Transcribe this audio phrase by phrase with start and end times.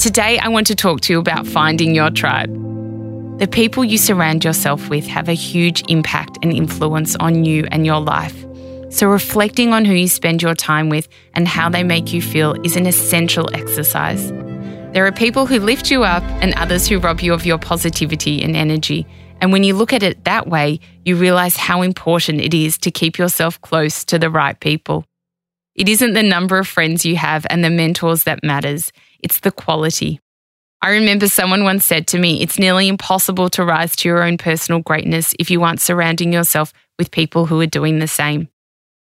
[0.00, 2.48] Today, I want to talk to you about finding your tribe.
[3.38, 7.84] The people you surround yourself with have a huge impact and influence on you and
[7.84, 8.46] your life.
[8.88, 12.54] So, reflecting on who you spend your time with and how they make you feel
[12.64, 14.30] is an essential exercise.
[14.94, 18.42] There are people who lift you up and others who rob you of your positivity
[18.42, 19.06] and energy.
[19.42, 22.90] And when you look at it that way, you realize how important it is to
[22.90, 25.04] keep yourself close to the right people.
[25.74, 28.92] It isn't the number of friends you have and the mentors that matters,
[29.22, 30.20] it's the quality.
[30.82, 34.38] I remember someone once said to me, it's nearly impossible to rise to your own
[34.38, 38.48] personal greatness if you aren't surrounding yourself with people who are doing the same.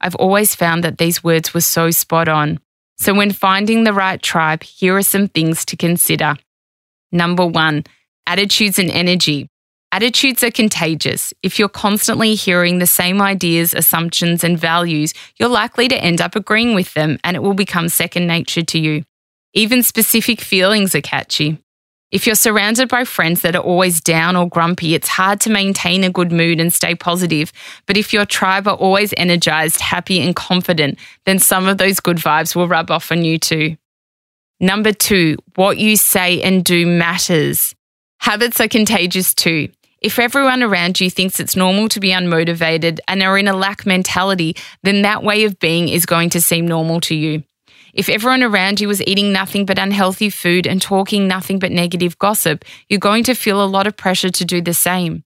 [0.00, 2.60] I've always found that these words were so spot on.
[2.96, 6.36] So, when finding the right tribe, here are some things to consider.
[7.12, 7.84] Number one,
[8.26, 9.48] attitudes and energy.
[9.90, 11.32] Attitudes are contagious.
[11.42, 16.36] If you're constantly hearing the same ideas, assumptions, and values, you're likely to end up
[16.36, 19.04] agreeing with them and it will become second nature to you.
[19.58, 21.58] Even specific feelings are catchy.
[22.12, 26.04] If you're surrounded by friends that are always down or grumpy, it's hard to maintain
[26.04, 27.52] a good mood and stay positive.
[27.84, 32.18] But if your tribe are always energized, happy, and confident, then some of those good
[32.18, 33.76] vibes will rub off on you too.
[34.60, 37.74] Number two, what you say and do matters.
[38.20, 39.70] Habits are contagious too.
[40.00, 43.86] If everyone around you thinks it's normal to be unmotivated and are in a lack
[43.86, 47.42] mentality, then that way of being is going to seem normal to you.
[47.98, 52.16] If everyone around you was eating nothing but unhealthy food and talking nothing but negative
[52.16, 55.24] gossip, you're going to feel a lot of pressure to do the same.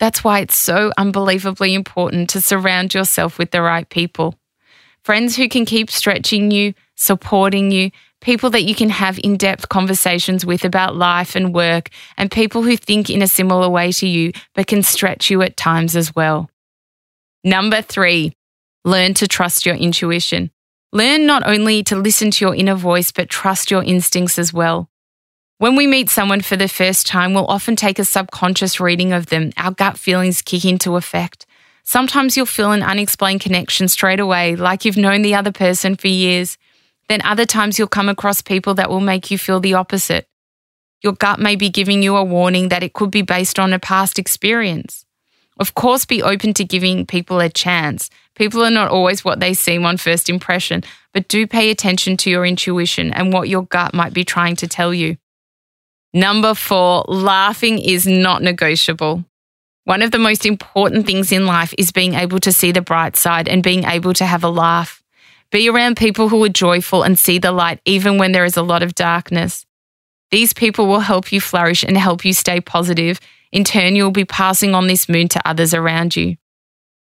[0.00, 4.34] That's why it's so unbelievably important to surround yourself with the right people.
[5.04, 9.68] Friends who can keep stretching you, supporting you, people that you can have in depth
[9.68, 14.08] conversations with about life and work, and people who think in a similar way to
[14.08, 16.50] you but can stretch you at times as well.
[17.44, 18.32] Number three,
[18.84, 20.50] learn to trust your intuition.
[20.94, 24.88] Learn not only to listen to your inner voice, but trust your instincts as well.
[25.58, 29.26] When we meet someone for the first time, we'll often take a subconscious reading of
[29.26, 29.50] them.
[29.56, 31.46] Our gut feelings kick into effect.
[31.82, 36.06] Sometimes you'll feel an unexplained connection straight away, like you've known the other person for
[36.06, 36.58] years.
[37.08, 40.28] Then other times you'll come across people that will make you feel the opposite.
[41.02, 43.80] Your gut may be giving you a warning that it could be based on a
[43.80, 45.04] past experience.
[45.58, 48.10] Of course, be open to giving people a chance.
[48.34, 50.82] People are not always what they seem on first impression,
[51.12, 54.66] but do pay attention to your intuition and what your gut might be trying to
[54.66, 55.16] tell you.
[56.12, 59.24] Number four, laughing is not negotiable.
[59.84, 63.16] One of the most important things in life is being able to see the bright
[63.16, 65.02] side and being able to have a laugh.
[65.50, 68.62] Be around people who are joyful and see the light even when there is a
[68.62, 69.66] lot of darkness.
[70.30, 73.20] These people will help you flourish and help you stay positive.
[73.54, 76.36] In turn, you'll be passing on this mood to others around you.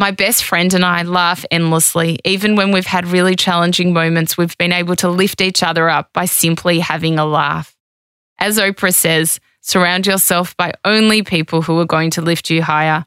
[0.00, 2.18] My best friend and I laugh endlessly.
[2.24, 6.12] Even when we've had really challenging moments, we've been able to lift each other up
[6.12, 7.76] by simply having a laugh.
[8.40, 13.06] As Oprah says, surround yourself by only people who are going to lift you higher.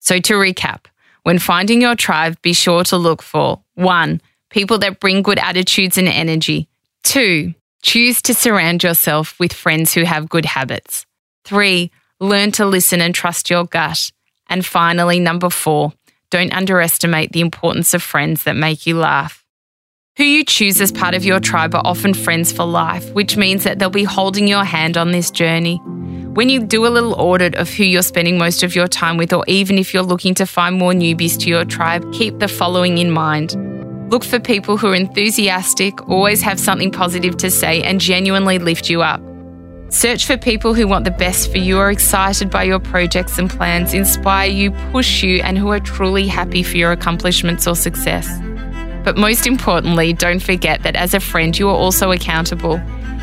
[0.00, 0.86] So, to recap,
[1.22, 4.20] when finding your tribe, be sure to look for one,
[4.50, 6.68] people that bring good attitudes and energy.
[7.04, 11.06] Two, choose to surround yourself with friends who have good habits.
[11.44, 14.10] Three, learn to listen and trust your gut.
[14.48, 15.92] And finally, number four,
[16.30, 19.44] don't underestimate the importance of friends that make you laugh.
[20.16, 23.62] Who you choose as part of your tribe are often friends for life, which means
[23.64, 25.80] that they'll be holding your hand on this journey.
[26.34, 29.32] When you do a little audit of who you're spending most of your time with,
[29.32, 32.98] or even if you're looking to find more newbies to your tribe, keep the following
[32.98, 33.56] in mind.
[34.10, 38.90] Look for people who are enthusiastic, always have something positive to say, and genuinely lift
[38.90, 39.20] you up.
[39.90, 43.48] Search for people who want the best for you, are excited by your projects and
[43.48, 48.28] plans, inspire you, push you, and who are truly happy for your accomplishments or success.
[49.02, 52.78] But most importantly, don't forget that as a friend, you are also accountable.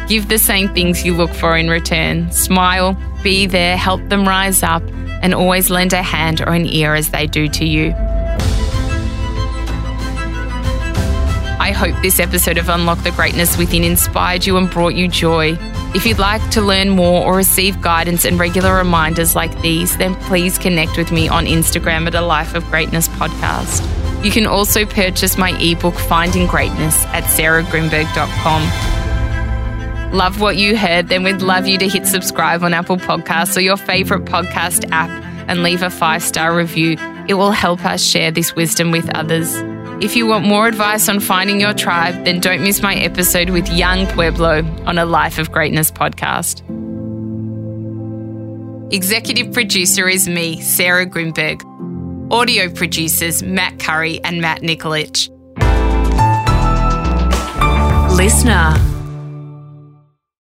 [0.07, 2.31] Give the same things you look for in return.
[2.31, 4.81] Smile, be there, help them rise up,
[5.21, 7.93] and always lend a hand or an ear as they do to you.
[11.59, 15.57] I hope this episode of Unlock the Greatness Within inspired you and brought you joy.
[15.95, 20.13] If you'd like to learn more or receive guidance and regular reminders like these, then
[20.15, 23.81] please connect with me on Instagram at a Life of Greatness podcast.
[24.21, 30.11] You can also purchase my ebook Finding Greatness at sarahgrynberg.com.
[30.11, 31.07] Love what you heard?
[31.07, 35.09] Then we'd love you to hit subscribe on Apple Podcasts or your favourite podcast app
[35.47, 36.97] and leave a five star review.
[37.29, 39.55] It will help us share this wisdom with others.
[40.01, 43.69] If you want more advice on finding your tribe, then don't miss my episode with
[43.69, 46.61] Yung Pueblo on a Life of Greatness podcast.
[48.93, 51.61] Executive producer is me, Sarah Grynberg.
[52.29, 55.29] Audio producers Matt Curry and Matt Nikolic.
[58.17, 58.94] Listener.